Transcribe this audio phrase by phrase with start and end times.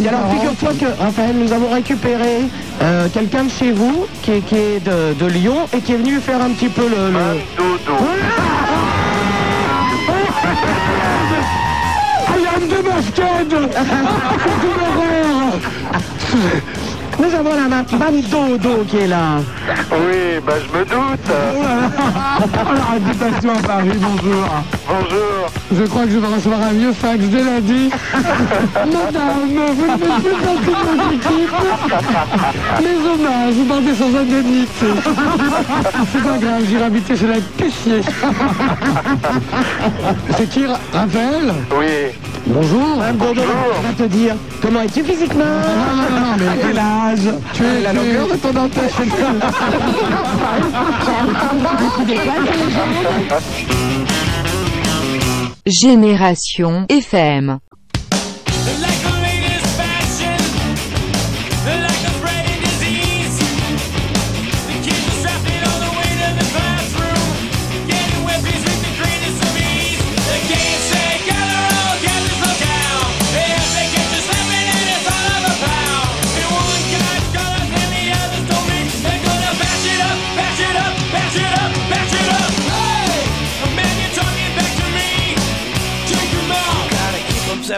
[0.00, 2.44] Et alors, figure-toi que, Raphaël, nous avons récupéré
[2.82, 6.20] euh, quelqu'un de chez vous, qui, qui est de, de, Lyon, et qui est venu
[6.20, 7.10] faire un petit peu le...
[7.10, 7.40] le...
[13.76, 13.84] Ah
[15.92, 15.98] ah
[17.18, 19.40] nous avons la Madame Dodo qui est là.
[19.90, 21.30] Oui, bah je me doute.
[22.98, 24.44] à Paris, bonjour.
[24.88, 25.46] Bonjour.
[25.72, 27.90] Je crois que je vais recevoir un vieux fax dès lundi.
[28.74, 31.54] Madame, vous ne faites plus partie de mon équipe.
[32.80, 34.86] Les hommages, vous partez sans indemnité.
[36.12, 38.00] C'est pas grave, j'irai habiter chez la caissier.
[40.36, 41.86] C'est qui, Raphaël Oui.
[42.46, 42.96] Bonjour.
[42.96, 43.42] Madame Bourdon,
[43.88, 48.26] on te dire comment es-tu physiquement ah, Non, mais quel âge Tu es la longueur
[48.26, 48.88] de ton dentelle.
[55.66, 57.58] Génération FM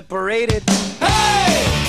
[0.01, 0.63] separated.
[0.99, 1.80] Hey!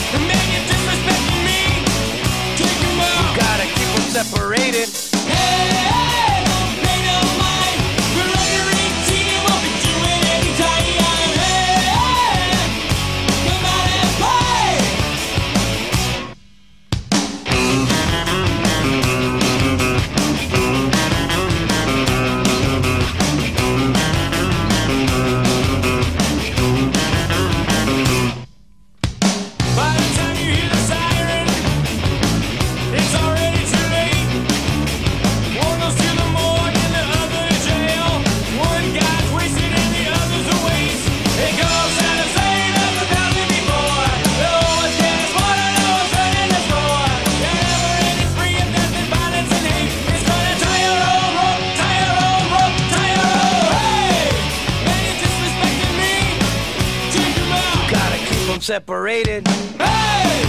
[58.62, 59.48] Separated.
[59.48, 60.46] Hey!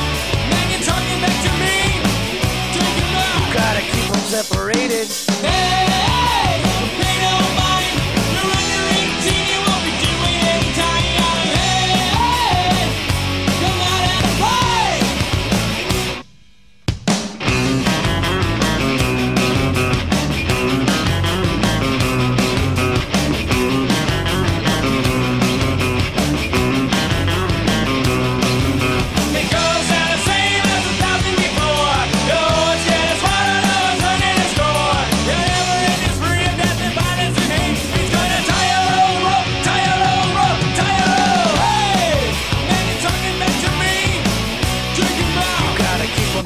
[0.50, 1.96] Man, you're talking back to me.
[2.76, 3.40] Take it back.
[3.40, 5.08] You gotta keep them separated.
[5.40, 5.88] Hey!
[5.88, 6.71] hey.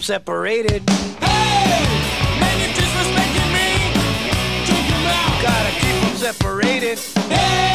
[0.07, 0.89] separated.
[1.19, 1.83] Hey,
[2.39, 3.69] man, you're disrespecting me.
[5.43, 6.99] Gotta keep separated.
[7.29, 7.66] Hey.